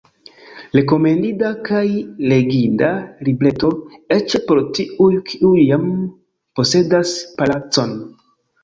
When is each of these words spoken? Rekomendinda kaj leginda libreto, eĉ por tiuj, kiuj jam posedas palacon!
Rekomendinda 0.77 1.51
kaj 1.67 1.83
leginda 2.31 2.89
libreto, 3.29 3.71
eĉ 4.19 4.37
por 4.49 4.63
tiuj, 4.79 5.11
kiuj 5.31 5.55
jam 5.69 5.89
posedas 6.59 7.15
palacon! 7.39 7.97